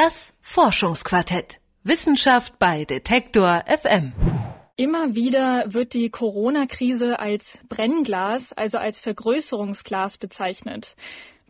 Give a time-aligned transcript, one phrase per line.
[0.00, 1.58] Das Forschungsquartett.
[1.82, 4.12] Wissenschaft bei Detektor FM.
[4.76, 10.94] Immer wieder wird die Corona-Krise als Brennglas, also als Vergrößerungsglas bezeichnet.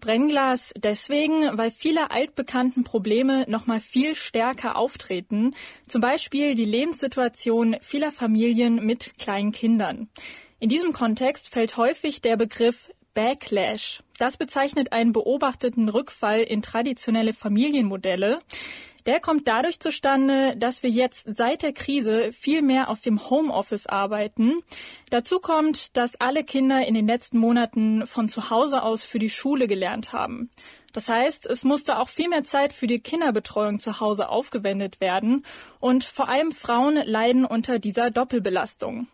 [0.01, 5.55] Brennglas deswegen, weil viele altbekannten Probleme noch mal viel stärker auftreten,
[5.87, 10.09] zum Beispiel die Lebenssituation vieler Familien mit kleinen Kindern.
[10.59, 12.89] In diesem Kontext fällt häufig der Begriff
[13.19, 14.05] Backlash.
[14.17, 18.39] Das bezeichnet einen beobachteten Rückfall in traditionelle Familienmodelle.
[19.07, 23.89] Der kommt dadurch zustande, dass wir jetzt seit der Krise viel mehr aus dem Homeoffice
[23.89, 24.61] arbeiten.
[25.11, 29.31] Dazu kommt, dass alle Kinder in den letzten Monaten von zu Hause aus für die
[29.31, 30.49] Schule gelernt haben.
[30.93, 35.45] Das heißt, es musste auch viel mehr Zeit für die Kinderbetreuung zu Hause aufgewendet werden
[35.81, 39.09] und vor allem Frauen leiden unter dieser Doppelbelastung.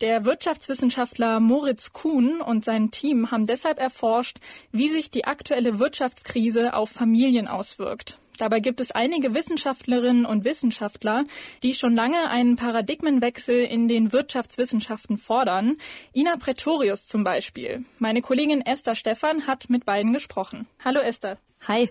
[0.00, 4.38] Der Wirtschaftswissenschaftler Moritz Kuhn und sein Team haben deshalb erforscht,
[4.70, 8.20] wie sich die aktuelle Wirtschaftskrise auf Familien auswirkt.
[8.38, 11.24] Dabei gibt es einige Wissenschaftlerinnen und Wissenschaftler,
[11.64, 15.76] die schon lange einen Paradigmenwechsel in den Wirtschaftswissenschaften fordern.
[16.14, 17.84] Ina Pretorius zum Beispiel.
[17.98, 20.68] Meine Kollegin Esther Stephan hat mit beiden gesprochen.
[20.84, 21.38] Hallo Esther.
[21.66, 21.90] Hi.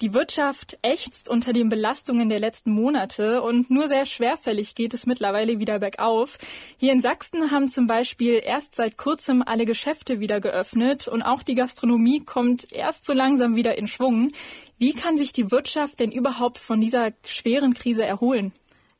[0.00, 5.06] Die Wirtschaft ächzt unter den Belastungen der letzten Monate und nur sehr schwerfällig geht es
[5.06, 6.38] mittlerweile wieder bergauf.
[6.76, 11.42] Hier in Sachsen haben zum Beispiel erst seit kurzem alle Geschäfte wieder geöffnet und auch
[11.42, 14.30] die Gastronomie kommt erst so langsam wieder in Schwung.
[14.78, 18.52] Wie kann sich die Wirtschaft denn überhaupt von dieser schweren Krise erholen?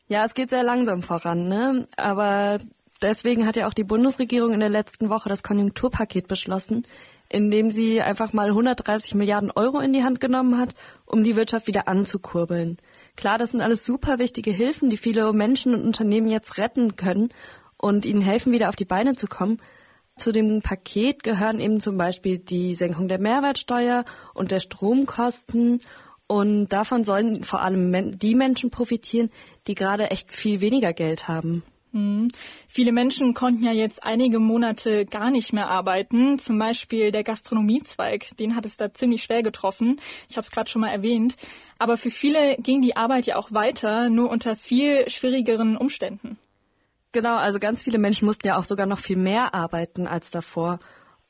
[0.08, 1.86] Ja, es geht sehr langsam voran, ne?
[1.96, 2.58] Aber
[3.02, 6.84] deswegen hat ja auch die Bundesregierung in der letzten Woche das Konjunkturpaket beschlossen,
[7.30, 11.66] indem sie einfach mal 130 Milliarden Euro in die Hand genommen hat, um die Wirtschaft
[11.66, 12.78] wieder anzukurbeln.
[13.16, 17.30] Klar, das sind alles super wichtige Hilfen, die viele Menschen und Unternehmen jetzt retten können
[17.76, 19.60] und ihnen helfen, wieder auf die Beine zu kommen.
[20.16, 24.04] Zu dem Paket gehören eben zum Beispiel die Senkung der Mehrwertsteuer
[24.34, 25.80] und der Stromkosten.
[26.26, 29.30] Und davon sollen vor allem die Menschen profitieren,
[29.66, 31.62] die gerade echt viel weniger Geld haben.
[31.92, 32.28] Hm.
[32.68, 36.38] Viele Menschen konnten ja jetzt einige Monate gar nicht mehr arbeiten.
[36.38, 40.00] Zum Beispiel der Gastronomiezweig, den hat es da ziemlich schwer getroffen.
[40.28, 41.36] Ich habe es gerade schon mal erwähnt.
[41.78, 46.38] Aber für viele ging die Arbeit ja auch weiter, nur unter viel schwierigeren Umständen.
[47.12, 50.78] Genau, also ganz viele Menschen mussten ja auch sogar noch viel mehr arbeiten als davor.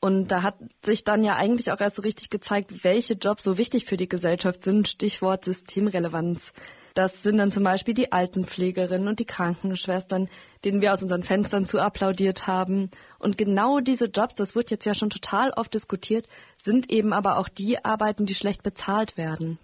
[0.01, 3.57] Und da hat sich dann ja eigentlich auch erst so richtig gezeigt, welche Jobs so
[3.57, 4.87] wichtig für die Gesellschaft sind.
[4.87, 6.53] Stichwort Systemrelevanz.
[6.93, 10.29] Das sind dann zum Beispiel die Altenpflegerinnen und die Krankenschwestern,
[10.65, 12.91] denen wir aus unseren Fenstern zu applaudiert haben.
[13.19, 16.27] Und genau diese Jobs, das wird jetzt ja schon total oft diskutiert,
[16.57, 19.59] sind eben aber auch die Arbeiten, die schlecht bezahlt werden.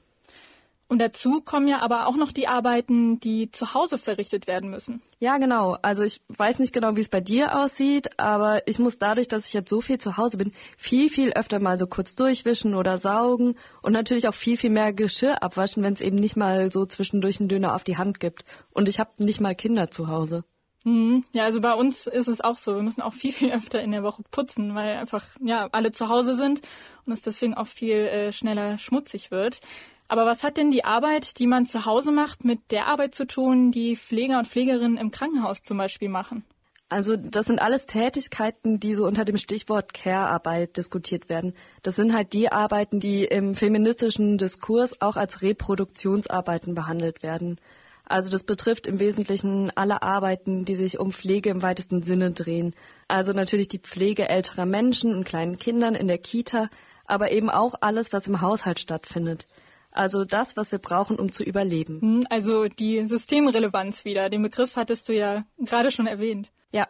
[0.88, 5.02] Und dazu kommen ja aber auch noch die Arbeiten, die zu Hause verrichtet werden müssen.
[5.20, 5.78] Ja, genau.
[5.82, 9.48] Also ich weiß nicht genau, wie es bei dir aussieht, aber ich muss dadurch, dass
[9.48, 13.00] ich jetzt so viel zu Hause bin, viel, viel öfter mal so kurz durchwischen oder
[13.00, 16.86] saugen und natürlich auch viel, viel mehr Geschirr abwaschen, wenn es eben nicht mal so
[16.86, 18.46] zwischendurch einen Döner auf die Hand gibt.
[18.72, 20.44] Und ich habe nicht mal Kinder zu Hause.
[20.86, 21.24] Mhm.
[21.34, 22.76] Ja, also bei uns ist es auch so.
[22.76, 26.10] Wir müssen auch viel, viel öfter in der Woche putzen, weil einfach ja alle zu
[26.10, 26.62] Hause sind
[27.06, 29.62] und es deswegen auch viel äh, schneller schmutzig wird.
[30.08, 33.26] Aber was hat denn die Arbeit, die man zu Hause macht, mit der Arbeit zu
[33.26, 36.46] tun, die Pfleger und Pflegerinnen im Krankenhaus zum Beispiel machen?
[36.88, 41.56] Also das sind alles Tätigkeiten, die so unter dem Stichwort Care-Arbeit diskutiert werden.
[41.82, 47.60] Das sind halt die Arbeiten, die im feministischen Diskurs auch als Reproduktionsarbeiten behandelt werden.
[48.08, 52.76] Also das betrifft im Wesentlichen alle Arbeiten, die sich um Pflege im weitesten Sinne drehen.
[53.08, 56.70] Also natürlich die Pflege älterer Menschen und kleinen Kindern in der Kita,
[57.08, 59.48] aber eben auch alles, was im Haushalt stattfindet.
[59.96, 62.02] Also das, was wir brauchen, um zu überleben.
[62.02, 64.30] Hm, also die Systemrelevanz wieder.
[64.30, 66.52] Den Begriff hattest du ja gerade schon erwähnt.
[66.72, 66.88] Ja.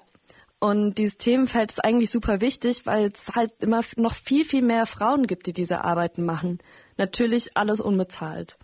[0.59, 4.85] Und dieses Themenfeld ist eigentlich super wichtig, weil es halt immer noch viel, viel mehr
[4.85, 6.59] Frauen gibt, die diese Arbeiten machen.
[6.97, 8.57] Natürlich alles unbezahlt.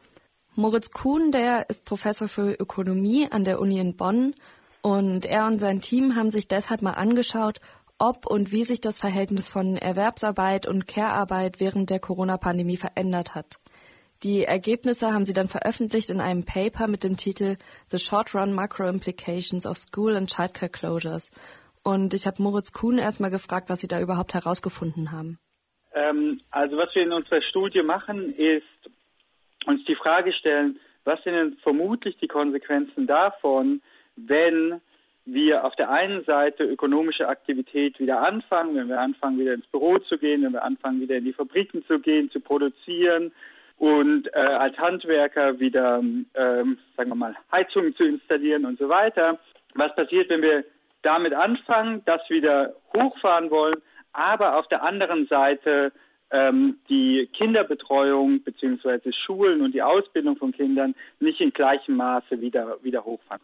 [0.55, 4.35] Moritz Kuhn, der ist Professor für Ökonomie an der Uni in Bonn
[4.81, 7.61] und er und sein Team haben sich deshalb mal angeschaut,
[7.99, 13.60] ob und wie sich das Verhältnis von Erwerbsarbeit und Care-Arbeit während der Corona-Pandemie verändert hat.
[14.23, 17.55] Die Ergebnisse haben sie dann veröffentlicht in einem Paper mit dem Titel
[17.89, 21.31] The Short Run Macro Implications of School and Childcare Closures.
[21.83, 25.39] Und ich habe Moritz Kuhn erstmal gefragt, was sie da überhaupt herausgefunden haben.
[25.95, 28.63] Ähm, also was wir in unserer Studie machen, ist
[29.65, 33.81] uns die Frage stellen, was sind denn vermutlich die Konsequenzen davon,
[34.15, 34.81] wenn
[35.25, 39.97] wir auf der einen Seite ökonomische Aktivität wieder anfangen, wenn wir anfangen, wieder ins Büro
[39.97, 43.31] zu gehen, wenn wir anfangen, wieder in die Fabriken zu gehen, zu produzieren,
[43.77, 49.39] und äh, als Handwerker wieder, ähm, sagen wir mal, Heizungen zu installieren und so weiter.
[49.73, 50.63] Was passiert, wenn wir
[51.01, 53.81] damit anfangen, das wieder hochfahren wollen,
[54.13, 55.91] aber auf der anderen Seite
[56.31, 59.11] ähm, die Kinderbetreuung bzw.
[59.11, 63.41] Schulen und die Ausbildung von Kindern nicht in gleichem Maße wieder, wieder hochfahren.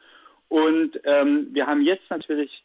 [0.49, 2.63] Und ähm, wir haben jetzt natürlich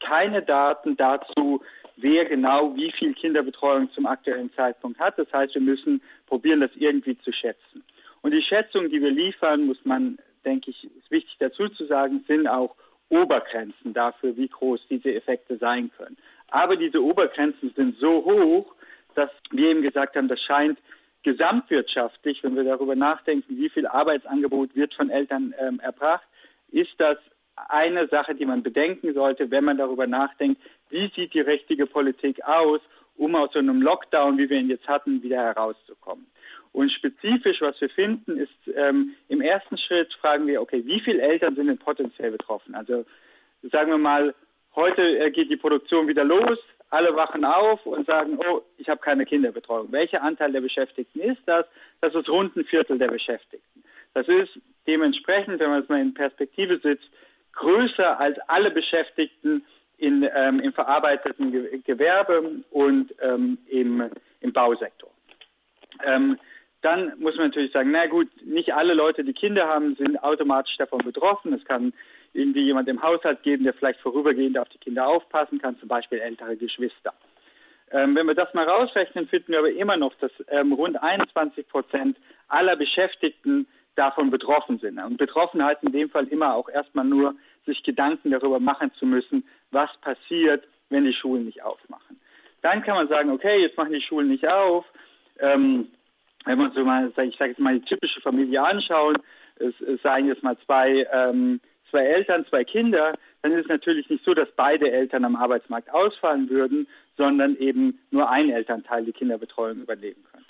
[0.00, 1.62] keine Daten dazu,
[1.96, 5.18] wer genau wie viel Kinderbetreuung zum aktuellen Zeitpunkt hat.
[5.18, 7.84] Das heißt, wir müssen probieren, das irgendwie zu schätzen.
[8.22, 12.24] Und die Schätzungen, die wir liefern, muss man, denke ich, ist wichtig dazu zu sagen,
[12.26, 12.74] sind auch
[13.08, 16.16] Obergrenzen dafür, wie groß diese Effekte sein können.
[16.48, 18.74] Aber diese Obergrenzen sind so hoch,
[19.14, 20.78] dass wir eben gesagt haben, das scheint
[21.22, 26.26] gesamtwirtschaftlich, wenn wir darüber nachdenken, wie viel Arbeitsangebot wird von Eltern ähm, erbracht,
[26.70, 27.18] ist das
[27.56, 32.42] eine Sache, die man bedenken sollte, wenn man darüber nachdenkt, wie sieht die richtige Politik
[32.44, 32.80] aus,
[33.16, 36.26] um aus so einem Lockdown, wie wir ihn jetzt hatten, wieder herauszukommen.
[36.72, 41.20] Und spezifisch, was wir finden, ist ähm, im ersten Schritt fragen wir, okay, wie viele
[41.20, 42.74] Eltern sind denn potenziell betroffen?
[42.74, 43.04] Also
[43.70, 44.34] sagen wir mal,
[44.74, 46.58] heute äh, geht die Produktion wieder los,
[46.90, 49.90] alle wachen auf und sagen, oh, ich habe keine Kinderbetreuung.
[49.92, 51.64] Welcher Anteil der Beschäftigten ist das?
[52.00, 53.84] Das ist rund ein Viertel der Beschäftigten.
[54.14, 57.08] Das ist dementsprechend, wenn man es mal in Perspektive sitzt,
[57.52, 59.64] größer als alle Beschäftigten
[59.98, 64.10] in, ähm, im verarbeiteten Gewerbe und ähm, im,
[64.40, 65.10] im Bausektor.
[66.04, 66.38] Ähm,
[66.82, 70.76] dann muss man natürlich sagen, na gut, nicht alle Leute, die Kinder haben, sind automatisch
[70.78, 71.52] davon betroffen.
[71.52, 71.92] Es kann
[72.32, 76.20] irgendwie jemand im Haushalt geben, der vielleicht vorübergehend auf die Kinder aufpassen kann, zum Beispiel
[76.20, 77.12] ältere Geschwister.
[77.90, 81.68] Ähm, wenn wir das mal rausrechnen, finden wir aber immer noch, dass ähm, rund 21
[81.68, 82.16] Prozent
[82.48, 83.66] aller Beschäftigten
[84.00, 84.98] davon betroffen sind.
[84.98, 87.34] Und betroffen heißt in dem Fall immer auch erstmal nur,
[87.66, 92.18] sich Gedanken darüber machen zu müssen, was passiert, wenn die Schulen nicht aufmachen.
[92.62, 94.86] Dann kann man sagen, okay, jetzt machen die Schulen nicht auf.
[95.38, 95.88] Ähm,
[96.46, 99.18] wenn uns so mal, ich sage jetzt mal die typische Familie anschauen,
[99.56, 101.60] es, es seien jetzt mal zwei, ähm,
[101.90, 103.12] zwei Eltern, zwei Kinder,
[103.42, 106.88] dann ist es natürlich nicht so, dass beide Eltern am Arbeitsmarkt ausfallen würden,
[107.18, 110.49] sondern eben nur ein Elternteil die Kinderbetreuung übernehmen könnte.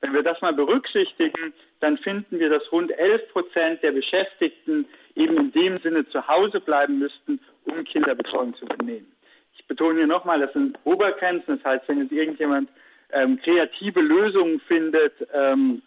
[0.00, 5.36] Wenn wir das mal berücksichtigen, dann finden wir, dass rund 11 Prozent der Beschäftigten eben
[5.36, 9.12] in dem Sinne zu Hause bleiben müssten, um Kinderbetreuung zu übernehmen.
[9.56, 11.58] Ich betone hier nochmal, das sind Obergrenzen.
[11.58, 12.70] Das heißt, wenn jetzt irgendjemand
[13.12, 15.82] ähm, kreative Lösungen findet, ähm,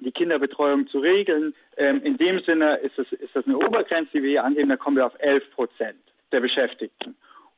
[0.00, 4.22] die Kinderbetreuung zu regeln, ähm, in dem Sinne ist das, ist das eine Obergrenze, die
[4.22, 5.98] wir hier anheben, da kommen wir auf 11 Prozent
[6.32, 7.14] der Beschäftigten.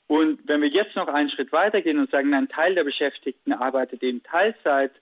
[0.09, 4.03] Und wenn wir jetzt noch einen Schritt weitergehen und sagen, ein Teil der Beschäftigten arbeitet
[4.03, 4.93] in Teilzeit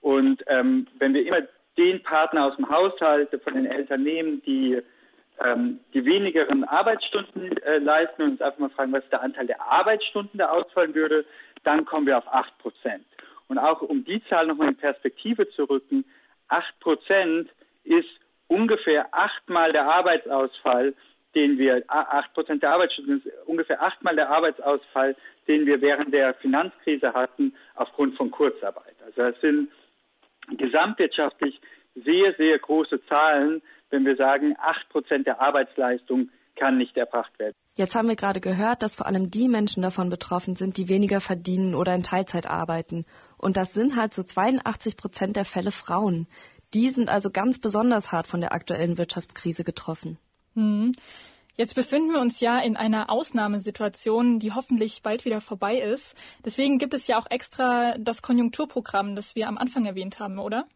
[0.00, 1.42] und ähm, wenn wir immer
[1.76, 4.82] den Partner aus dem Haushalt von den Eltern nehmen, die
[5.44, 9.62] ähm, die wenigeren Arbeitsstunden äh, leisten und uns einfach mal fragen, was der Anteil der
[9.62, 11.24] Arbeitsstunden da ausfallen würde,
[11.64, 13.04] dann kommen wir auf 8 Prozent.
[13.46, 16.04] Und auch um die Zahl nochmal in Perspektive zu rücken,
[16.48, 17.50] 8 Prozent
[17.84, 18.08] ist
[18.48, 20.94] ungefähr achtmal der Arbeitsausfall,
[21.34, 25.14] den wir, 8 Prozent der Arbeitsstunden ist ungefähr achtmal der Arbeitsausfall,
[25.46, 28.96] den wir während der Finanzkrise hatten aufgrund von Kurzarbeit.
[29.04, 29.70] Also das sind
[30.56, 31.60] gesamtwirtschaftlich
[31.94, 37.54] sehr, sehr große Zahlen, wenn wir sagen, 8 Prozent der Arbeitsleistung kann nicht erbracht werden.
[37.74, 41.20] Jetzt haben wir gerade gehört, dass vor allem die Menschen davon betroffen sind, die weniger
[41.20, 43.04] verdienen oder in Teilzeit arbeiten.
[43.36, 46.26] Und das sind halt so 82 Prozent der Fälle Frauen.
[46.74, 50.18] Die sind also ganz besonders hart von der aktuellen Wirtschaftskrise getroffen.
[50.54, 50.92] Hm.
[51.58, 56.14] Jetzt befinden wir uns ja in einer Ausnahmesituation, die hoffentlich bald wieder vorbei ist.
[56.44, 60.68] Deswegen gibt es ja auch extra das Konjunkturprogramm, das wir am Anfang erwähnt haben, oder?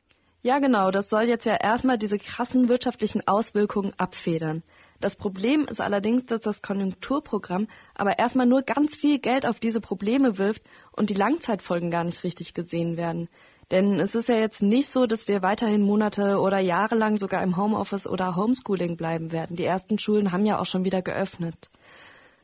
[0.42, 0.90] Ja, genau.
[0.90, 4.64] Das soll jetzt ja erstmal diese krassen wirtschaftlichen Auswirkungen abfedern.
[4.98, 9.80] Das Problem ist allerdings, dass das Konjunkturprogramm aber erstmal nur ganz viel Geld auf diese
[9.80, 13.28] Probleme wirft und die Langzeitfolgen gar nicht richtig gesehen werden.
[13.70, 17.42] Denn es ist ja jetzt nicht so, dass wir weiterhin Monate oder Jahre lang sogar
[17.42, 19.56] im Homeoffice oder Homeschooling bleiben werden.
[19.56, 21.70] Die ersten Schulen haben ja auch schon wieder geöffnet.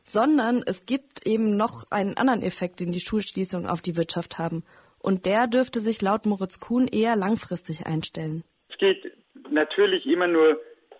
[0.04, 4.64] Sondern es gibt eben noch einen anderen Effekt, den die Schulschließungen auf die Wirtschaft haben.
[5.00, 8.42] Und der dürfte sich laut Moritz Kuhn eher langfristig einstellen.
[8.70, 9.12] Es geht
[9.50, 10.58] natürlich immer nur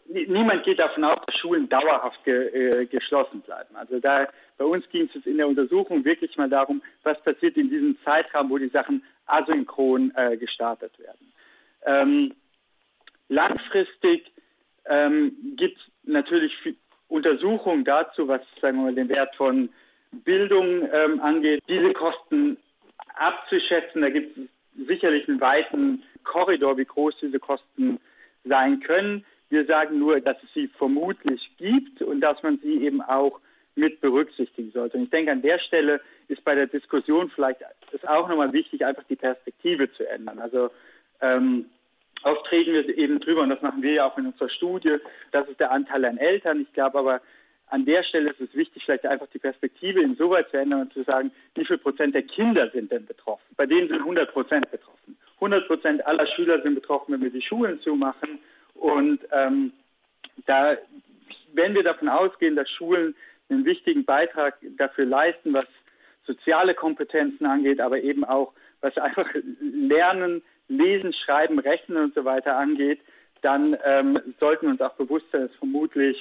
[0.09, 3.77] niemand geht davon aus, dass Schulen dauerhaft ge, äh, geschlossen bleiben.
[3.77, 7.71] Also da bei uns ging es in der Untersuchung wirklich mal darum, was passiert in
[7.71, 11.33] diesem Zeitraum, wo die Sachen asynchron äh, gestartet werden.
[11.87, 12.35] Ähm,
[13.29, 14.33] langfristig
[14.87, 16.53] ähm, gibt es natürlich
[17.09, 19.71] Untersuchungen dazu, was sagen wir mal, den Wert von
[20.11, 22.57] Bildung ähm, angeht, diese Kosten
[23.15, 24.03] abzuschätzen.
[24.03, 27.99] Da gibt es sicherlich einen weiten Korridor, wie groß diese Kosten
[28.45, 29.25] sein können.
[29.51, 33.41] Wir sagen nur, dass es sie vermutlich gibt und dass man sie eben auch
[33.79, 34.97] mit berücksichtigen sollte.
[34.97, 37.61] Und ich denke, an der Stelle ist bei der Diskussion vielleicht
[37.93, 40.39] ist auch nochmal wichtig, einfach die Perspektive zu ändern.
[40.41, 40.71] Also
[41.21, 41.67] ähm,
[42.23, 44.97] oft reden wir eben drüber, und das machen wir ja auch in unserer Studie,
[45.33, 46.61] das ist der Anteil an Eltern.
[46.61, 47.21] Ich glaube aber,
[47.71, 51.03] an der Stelle ist es wichtig, vielleicht einfach die Perspektive insoweit zu ändern und zu
[51.05, 53.45] sagen, wie viel Prozent der Kinder sind denn betroffen?
[53.57, 55.17] Bei denen sind 100 Prozent betroffen.
[55.37, 58.39] 100 Prozent aller Schüler sind betroffen, wenn wir die Schulen zumachen.
[58.75, 59.73] Und ähm,
[60.47, 60.77] da,
[61.53, 63.15] wenn wir davon ausgehen, dass Schulen
[63.49, 65.67] einen wichtigen Beitrag dafür leisten, was
[66.27, 69.27] soziale Kompetenzen angeht, aber eben auch was einfach
[69.61, 73.01] Lernen, Lesen, Schreiben, Rechnen und so weiter angeht,
[73.41, 76.17] dann ähm, sollten uns auch bewusst sein, dass vermutlich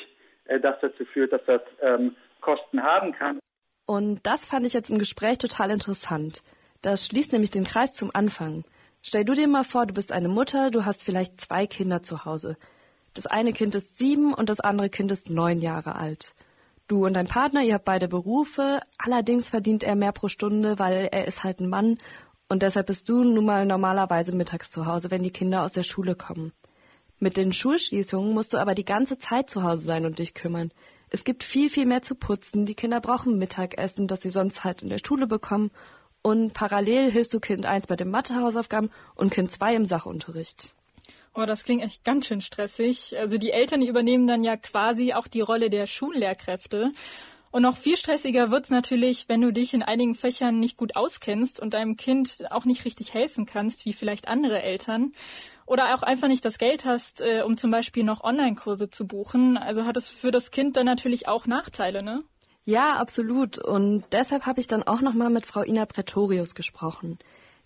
[0.45, 3.39] äh, das dazu führt, dass das ähm, Kosten haben kann.
[3.85, 6.43] Und das fand ich jetzt im Gespräch total interessant.
[6.81, 8.63] Das schließt nämlich den Kreis zum Anfang.
[9.01, 12.25] Stell du dir mal vor, du bist eine Mutter, du hast vielleicht zwei Kinder zu
[12.25, 12.57] Hause.
[13.13, 16.35] Das eine Kind ist sieben und das andere Kind ist neun Jahre alt.
[16.87, 21.09] Du und dein Partner, ihr habt beide Berufe, allerdings verdient er mehr pro Stunde, weil
[21.11, 21.97] er ist halt ein Mann
[22.47, 25.83] und deshalb bist du nun mal normalerweise mittags zu Hause, wenn die Kinder aus der
[25.83, 26.53] Schule kommen.
[27.19, 30.71] Mit den Schulschließungen musst du aber die ganze Zeit zu Hause sein und dich kümmern.
[31.09, 32.65] Es gibt viel, viel mehr zu putzen.
[32.65, 35.71] Die Kinder brauchen Mittagessen, das sie sonst halt in der Schule bekommen.
[36.21, 40.75] Und parallel hilfst du Kind 1 bei den Mathehausaufgaben und Kind 2 im Sachunterricht.
[41.37, 43.15] Oh, das klingt echt ganz schön stressig.
[43.15, 46.89] Also die Eltern übernehmen dann ja quasi auch die Rolle der Schullehrkräfte.
[47.51, 51.59] Und noch viel stressiger wird's natürlich, wenn du dich in einigen Fächern nicht gut auskennst
[51.59, 55.13] und deinem Kind auch nicht richtig helfen kannst, wie vielleicht andere Eltern.
[55.67, 59.57] Oder auch einfach nicht das Geld hast, äh, um zum Beispiel noch Online-Kurse zu buchen.
[59.57, 62.23] Also hat es für das Kind dann natürlich auch Nachteile, ne?
[62.65, 63.59] Ja, absolut.
[63.59, 67.19] Und deshalb habe ich dann auch nochmal mit Frau Ina Pretorius gesprochen.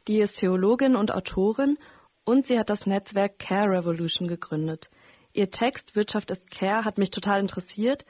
[0.09, 1.77] Die ist Theologin und Autorin
[2.23, 4.89] und sie hat das Netzwerk Care Revolution gegründet.
[5.33, 8.05] Ihr Text Wirtschaft ist Care hat mich total interessiert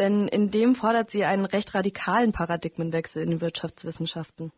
[0.00, 4.50] denn in dem fordert sie einen recht radikalen Paradigmenwechsel in den Wirtschaftswissenschaften.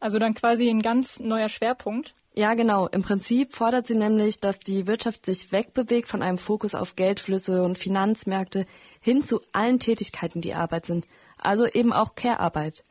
[0.00, 2.14] Also dann quasi ein ganz neuer Schwerpunkt.
[2.34, 2.86] Ja, genau.
[2.88, 7.62] Im Prinzip fordert sie nämlich, dass die Wirtschaft sich wegbewegt von einem Fokus auf Geldflüsse
[7.62, 8.66] und Finanzmärkte
[9.00, 11.06] hin zu allen Tätigkeiten, die Arbeit sind.
[11.38, 12.84] Also eben auch Care-Arbeit.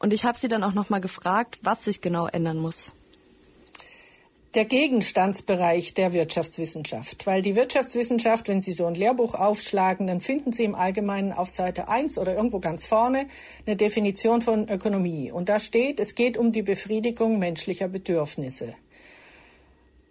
[0.00, 2.92] Und ich habe sie dann auch nochmal gefragt, was sich genau ändern muss
[4.54, 7.26] der Gegenstandsbereich der Wirtschaftswissenschaft.
[7.26, 11.50] Weil die Wirtschaftswissenschaft, wenn Sie so ein Lehrbuch aufschlagen, dann finden Sie im Allgemeinen auf
[11.50, 13.26] Seite 1 oder irgendwo ganz vorne
[13.66, 15.30] eine Definition von Ökonomie.
[15.30, 18.74] Und da steht, es geht um die Befriedigung menschlicher Bedürfnisse.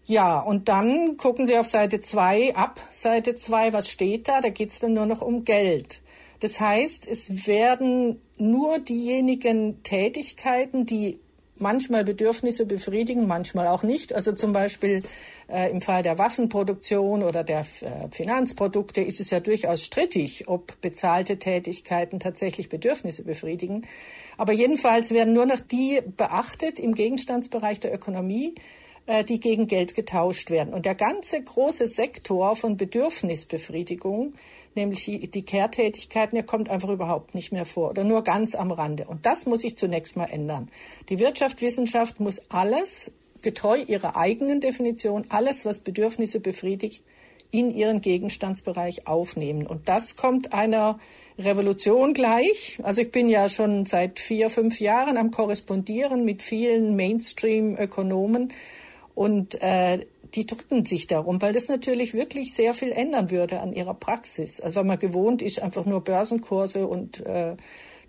[0.05, 4.41] Ja, und dann gucken Sie auf Seite 2 ab, Seite 2, was steht da?
[4.41, 6.01] Da geht es dann nur noch um Geld.
[6.39, 11.19] Das heißt, es werden nur diejenigen Tätigkeiten, die
[11.61, 14.13] manchmal Bedürfnisse befriedigen, manchmal auch nicht.
[14.13, 15.03] Also zum Beispiel
[15.47, 20.79] äh, im Fall der Waffenproduktion oder der äh, Finanzprodukte ist es ja durchaus strittig, ob
[20.81, 23.85] bezahlte Tätigkeiten tatsächlich Bedürfnisse befriedigen.
[24.37, 28.55] Aber jedenfalls werden nur noch die beachtet im Gegenstandsbereich der Ökonomie,
[29.05, 30.73] äh, die gegen Geld getauscht werden.
[30.73, 34.33] Und der ganze große Sektor von Bedürfnisbefriedigung
[34.75, 39.05] nämlich die, Care-Tätigkeiten, der kommt einfach überhaupt nicht mehr vor oder nur ganz am Rande.
[39.05, 40.69] Und das muss sich zunächst mal ändern.
[41.09, 43.11] Die Wirtschaftswissenschaft muss alles,
[43.41, 47.03] getreu ihrer eigenen Definition, alles, was Bedürfnisse befriedigt,
[47.51, 49.65] in ihren Gegenstandsbereich aufnehmen.
[49.65, 50.99] Und das kommt einer
[51.37, 52.79] Revolution gleich.
[52.83, 58.53] Also ich bin ja schon seit vier, fünf Jahren am Korrespondieren mit vielen Mainstream-Ökonomen
[59.15, 63.73] und äh, die drücken sich darum, weil das natürlich wirklich sehr viel ändern würde an
[63.73, 64.59] ihrer Praxis.
[64.61, 67.55] Also wenn man gewohnt ist, einfach nur Börsenkurse und äh,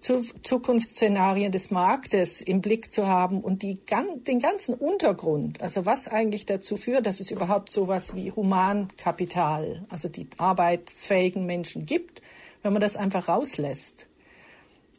[0.01, 3.79] Zukunftsszenarien des Marktes im Blick zu haben und die,
[4.27, 10.09] den ganzen Untergrund, also was eigentlich dazu führt, dass es überhaupt sowas wie Humankapital, also
[10.09, 12.23] die arbeitsfähigen Menschen gibt,
[12.63, 14.07] wenn man das einfach rauslässt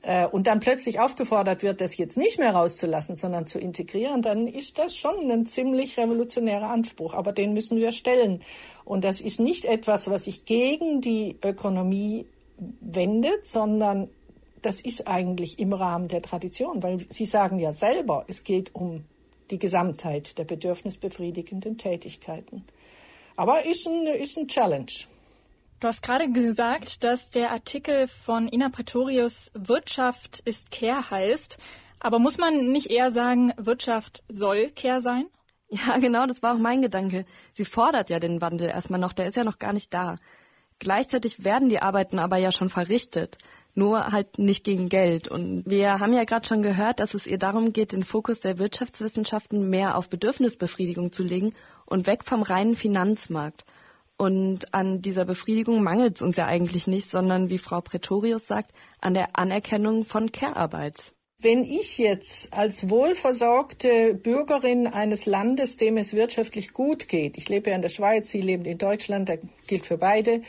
[0.01, 4.48] äh, und dann plötzlich aufgefordert wird, das jetzt nicht mehr rauszulassen, sondern zu integrieren, dann
[4.48, 7.13] ist das schon ein ziemlich revolutionärer Anspruch.
[7.13, 8.41] Aber den müssen wir stellen.
[8.84, 12.25] Und das ist nicht etwas, was sich gegen die Ökonomie
[12.79, 14.10] wendet, sondern
[14.62, 19.03] das ist eigentlich im Rahmen der Tradition, weil Sie sagen ja selber, es geht um
[19.50, 22.63] die Gesamtheit der bedürfnisbefriedigenden Tätigkeiten.
[23.36, 24.91] Aber ist ein, ist ein Challenge.
[25.81, 31.57] Du hast gerade gesagt, dass der Artikel von Ina Pretorius Wirtschaft ist Care heißt.
[32.00, 35.25] Aber muss man nicht eher sagen, Wirtschaft soll Care sein?
[35.69, 37.25] Ja, genau, das war auch mein Gedanke.
[37.53, 40.17] Sie fordert ja den Wandel erstmal noch, der ist ja noch gar nicht da.
[40.77, 43.39] Gleichzeitig werden die Arbeiten aber ja schon verrichtet,
[43.73, 45.29] nur halt nicht gegen Geld.
[45.29, 48.59] Und wir haben ja gerade schon gehört, dass es ihr darum geht, den Fokus der
[48.59, 51.55] Wirtschaftswissenschaften mehr auf Bedürfnisbefriedigung zu legen
[51.88, 53.65] und weg vom reinen Finanzmarkt.
[54.21, 58.71] Und an dieser Befriedigung mangelt es uns ja eigentlich nicht, sondern wie Frau Pretorius sagt,
[58.99, 61.13] an der Anerkennung von Care-Arbeit.
[61.39, 67.71] Wenn ich jetzt als wohlversorgte Bürgerin eines Landes, dem es wirtschaftlich gut geht, ich lebe
[67.71, 70.43] ja in der Schweiz, Sie leben in Deutschland, da gilt für beide,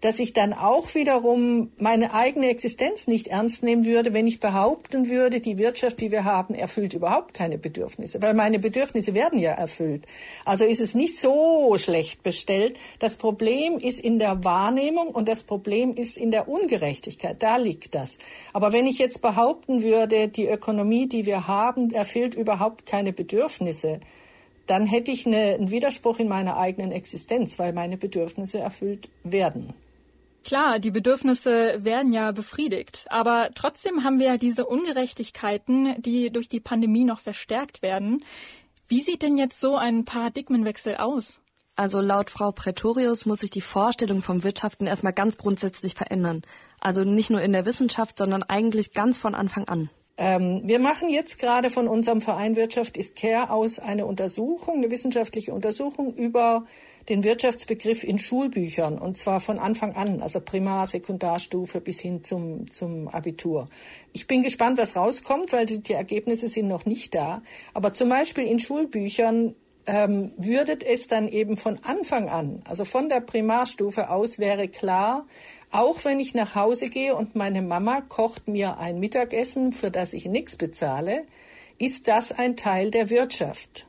[0.00, 5.08] dass ich dann auch wiederum meine eigene Existenz nicht ernst nehmen würde, wenn ich behaupten
[5.08, 9.52] würde, die Wirtschaft, die wir haben, erfüllt überhaupt keine Bedürfnisse, weil meine Bedürfnisse werden ja
[9.52, 10.06] erfüllt.
[10.44, 12.78] Also ist es nicht so schlecht bestellt.
[13.00, 17.42] Das Problem ist in der Wahrnehmung und das Problem ist in der Ungerechtigkeit.
[17.42, 18.18] Da liegt das.
[18.52, 24.00] Aber wenn ich jetzt behaupten würde, die Ökonomie, die wir haben, erfüllt überhaupt keine Bedürfnisse,
[24.68, 29.74] dann hätte ich eine, einen Widerspruch in meiner eigenen Existenz, weil meine Bedürfnisse erfüllt werden.
[30.48, 36.48] Klar, die Bedürfnisse werden ja befriedigt, aber trotzdem haben wir ja diese Ungerechtigkeiten, die durch
[36.48, 38.24] die Pandemie noch verstärkt werden.
[38.88, 41.42] Wie sieht denn jetzt so ein Paradigmenwechsel aus?
[41.76, 46.40] Also laut Frau Pretorius muss sich die Vorstellung vom Wirtschaften erstmal ganz grundsätzlich verändern.
[46.80, 49.90] Also nicht nur in der Wissenschaft, sondern eigentlich ganz von Anfang an.
[50.16, 54.90] Ähm, wir machen jetzt gerade von unserem Verein Wirtschaft ist Care aus eine Untersuchung, eine
[54.90, 56.64] wissenschaftliche Untersuchung über
[57.08, 62.70] den Wirtschaftsbegriff in Schulbüchern und zwar von Anfang an, also Primar-, Sekundarstufe bis hin zum,
[62.72, 63.66] zum Abitur.
[64.12, 67.42] Ich bin gespannt, was rauskommt, weil die, Ergebnisse sind noch nicht da.
[67.72, 69.54] Aber zum Beispiel in Schulbüchern
[69.86, 75.26] ähm, würde es dann eben von Anfang an, also von der Primarstufe aus, wäre klar,
[75.70, 80.12] auch wenn ich nach Hause gehe und meine Mama kocht mir ein Mittagessen, für das
[80.12, 81.24] ich nichts bezahle,
[81.78, 83.86] ist das ein Teil der Wirtschaft.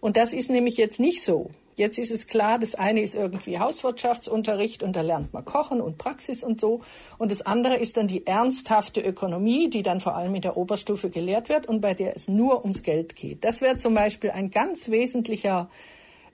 [0.00, 1.50] Und das ist nämlich jetzt nicht so.
[1.80, 5.96] Jetzt ist es klar, das eine ist irgendwie Hauswirtschaftsunterricht und da lernt man Kochen und
[5.96, 6.82] Praxis und so.
[7.16, 11.08] Und das andere ist dann die ernsthafte Ökonomie, die dann vor allem in der Oberstufe
[11.08, 13.44] gelehrt wird und bei der es nur ums Geld geht.
[13.44, 15.70] Das wäre zum Beispiel ein ganz wesentlicher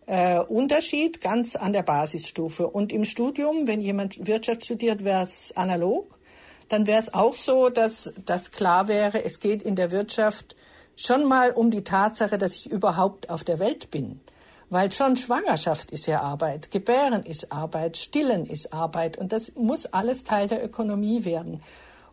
[0.06, 2.66] äh, Unterschied ganz an der Basisstufe.
[2.66, 6.18] Und im Studium, wenn jemand Wirtschaft studiert, wäre es analog.
[6.70, 10.56] Dann wäre es auch so, dass das klar wäre, es geht in der Wirtschaft
[10.96, 14.18] schon mal um die Tatsache, dass ich überhaupt auf der Welt bin.
[14.68, 19.86] Weil schon Schwangerschaft ist ja Arbeit, Gebären ist Arbeit, Stillen ist Arbeit und das muss
[19.86, 21.62] alles Teil der Ökonomie werden.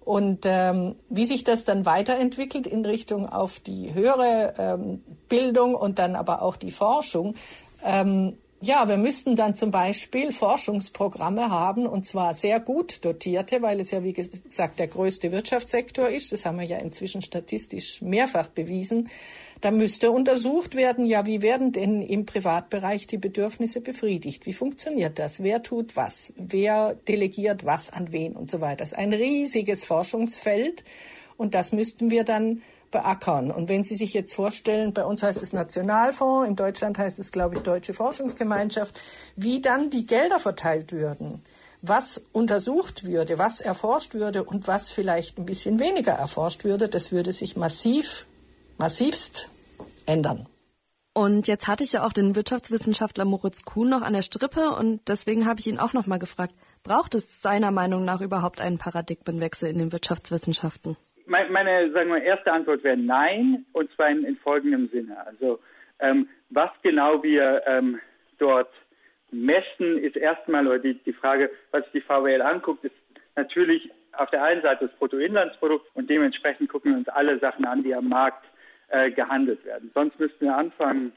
[0.05, 5.98] Und ähm, wie sich das dann weiterentwickelt in Richtung auf die höhere ähm, Bildung und
[5.98, 7.36] dann aber auch die Forschung,
[7.83, 13.82] ähm, ja, wir müssten dann zum Beispiel Forschungsprogramme haben, und zwar sehr gut dotierte, weil
[13.82, 16.32] es ja, wie gesagt, der größte Wirtschaftssektor ist.
[16.32, 19.10] Das haben wir ja inzwischen statistisch mehrfach bewiesen.
[19.60, 24.45] Da müsste untersucht werden, ja, wie werden denn im Privatbereich die Bedürfnisse befriedigt?
[24.45, 25.43] Wie funktioniert das?
[25.43, 26.34] Wer tut was?
[26.38, 28.78] Wer delegiert was an wen und so weiter?
[28.78, 30.86] Das ist ein riesiges Forschungsfeld.
[31.36, 32.62] Und das müssten wir dann
[32.93, 33.51] beackern.
[33.51, 37.34] Und wenn Sie sich jetzt vorstellen, bei uns heißt es Nationalfonds, in Deutschland heißt es,
[37.34, 38.97] glaube ich, Deutsche Forschungsgemeinschaft,
[39.36, 41.43] wie dann die Gelder verteilt würden,
[41.82, 47.12] was untersucht würde, was erforscht würde und was vielleicht ein bisschen weniger erforscht würde, das
[47.12, 48.25] würde sich massiv,
[48.77, 49.49] massivst
[50.06, 50.47] ändern.
[51.15, 55.01] Und jetzt hatte ich ja auch den Wirtschaftswissenschaftler Moritz Kuhn noch an der Strippe und
[55.08, 58.77] deswegen habe ich ihn auch noch mal gefragt, braucht es seiner Meinung nach überhaupt einen
[58.77, 60.97] Paradigmenwechsel in den Wirtschaftswissenschaften?
[61.25, 65.25] Meine, sagen wir, erste Antwort wäre nein, und zwar in, in folgendem Sinne.
[65.25, 65.59] Also
[65.99, 67.99] ähm, was genau wir ähm,
[68.38, 68.71] dort
[69.31, 72.95] messen, ist erstmal, oder die, die Frage, was die VWL anguckt, ist
[73.36, 77.83] natürlich auf der einen Seite das Bruttoinlandsprodukt und dementsprechend gucken wir uns alle Sachen an,
[77.83, 78.45] die am Markt
[78.89, 79.89] äh, gehandelt werden.
[79.93, 81.13] Sonst müssten wir anfangen,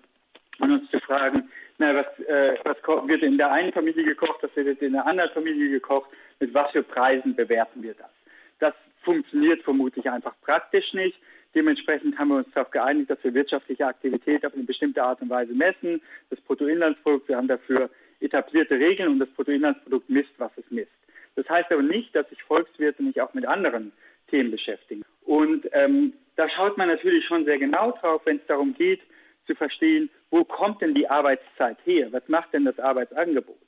[0.58, 2.76] und uns zu fragen, na, was, äh, was
[3.08, 6.70] wird in der einen Familie gekocht, was wird in der anderen Familie gekocht, mit was
[6.70, 8.10] für Preisen bewerten wir das.
[8.58, 8.74] Das
[9.06, 11.16] funktioniert vermutlich einfach praktisch nicht.
[11.54, 15.30] Dementsprechend haben wir uns darauf geeinigt, dass wir wirtschaftliche Aktivität auf eine bestimmte Art und
[15.30, 16.02] Weise messen.
[16.28, 17.88] Das Bruttoinlandsprodukt, wir haben dafür
[18.20, 20.90] etablierte Regeln und das Bruttoinlandsprodukt misst, was es misst.
[21.36, 23.92] Das heißt aber nicht, dass sich Volkswirte nicht auch mit anderen
[24.28, 25.04] Themen beschäftigen.
[25.24, 29.00] Und ähm, da schaut man natürlich schon sehr genau drauf, wenn es darum geht,
[29.46, 32.08] zu verstehen, wo kommt denn die Arbeitszeit her?
[32.10, 33.60] Was macht denn das Arbeitsangebot?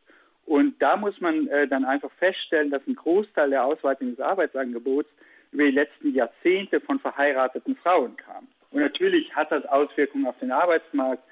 [0.48, 5.10] Und da muss man äh, dann einfach feststellen, dass ein Großteil der Ausweitung des Arbeitsangebots
[5.52, 8.48] über die letzten Jahrzehnte von verheirateten Frauen kam.
[8.70, 11.22] Und natürlich hat das Auswirkungen auf den Arbeitsmarkt,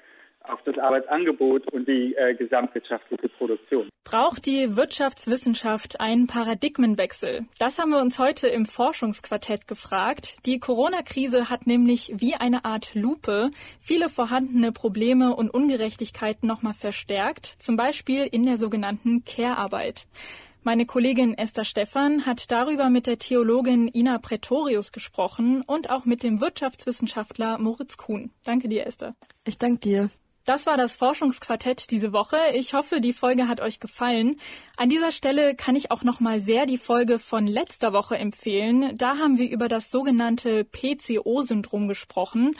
[0.49, 3.89] auf das Arbeitsangebot und die äh, gesamtwirtschaftliche Produktion.
[4.03, 7.45] Braucht die Wirtschaftswissenschaft einen Paradigmenwechsel?
[7.59, 10.37] Das haben wir uns heute im Forschungsquartett gefragt.
[10.45, 17.47] Die Corona-Krise hat nämlich wie eine Art Lupe viele vorhandene Probleme und Ungerechtigkeiten nochmal verstärkt,
[17.59, 20.07] zum Beispiel in der sogenannten Care-Arbeit.
[20.63, 26.23] Meine Kollegin Esther Stephan hat darüber mit der Theologin Ina Pretorius gesprochen und auch mit
[26.23, 28.31] dem Wirtschaftswissenschaftler Moritz Kuhn.
[28.43, 29.15] Danke dir, Esther.
[29.45, 30.09] Ich danke dir.
[30.47, 32.37] Das war das Forschungsquartett diese Woche.
[32.53, 34.39] Ich hoffe, die Folge hat euch gefallen.
[34.77, 38.95] An dieser Stelle kann ich auch noch mal sehr die Folge von letzter Woche empfehlen.
[38.95, 42.55] Da haben wir über das sogenannte PCO-Syndrom gesprochen.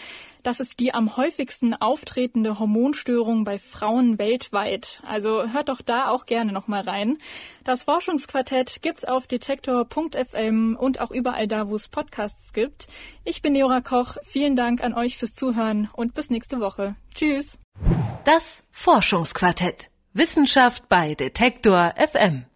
[0.48, 5.02] Das ist die am häufigsten auftretende Hormonstörung bei Frauen weltweit.
[5.06, 7.18] Also hört doch da auch gerne nochmal rein.
[7.66, 12.88] Das Forschungsquartett gibt's auf detektor.fm und auch überall da, wo es Podcasts gibt.
[13.26, 14.16] Ich bin Neora Koch.
[14.24, 16.96] Vielen Dank an euch fürs Zuhören und bis nächste Woche.
[17.14, 17.60] Tschüss.
[18.24, 19.90] Das Forschungsquartett.
[20.14, 22.48] Wissenschaft bei Detektor FM.